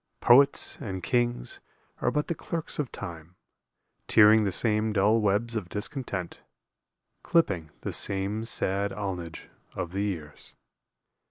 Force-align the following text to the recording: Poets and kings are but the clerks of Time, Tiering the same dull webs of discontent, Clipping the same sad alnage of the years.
Poets 0.19 0.79
and 0.81 1.03
kings 1.03 1.59
are 2.01 2.09
but 2.09 2.25
the 2.25 2.33
clerks 2.33 2.79
of 2.79 2.91
Time, 2.91 3.35
Tiering 4.07 4.45
the 4.45 4.51
same 4.51 4.93
dull 4.93 5.19
webs 5.21 5.55
of 5.55 5.69
discontent, 5.69 6.39
Clipping 7.21 7.69
the 7.81 7.93
same 7.93 8.43
sad 8.45 8.89
alnage 8.91 9.47
of 9.75 9.91
the 9.91 10.01
years. 10.01 10.55